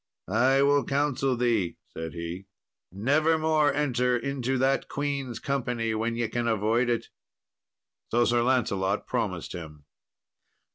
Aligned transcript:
"I 0.27 0.63
will 0.63 0.83
counsel 0.83 1.37
thee," 1.37 1.77
said 1.93 2.15
he: 2.15 2.47
"never 2.91 3.37
more 3.37 3.71
enter 3.71 4.17
into 4.17 4.57
that 4.57 4.87
queen's 4.87 5.37
company 5.37 5.93
when 5.93 6.15
ye 6.15 6.27
can 6.27 6.47
avoid 6.47 6.89
it." 6.89 7.09
So 8.09 8.25
Sir 8.25 8.41
Lancelot 8.41 9.05
promised 9.05 9.53
him. 9.53 9.85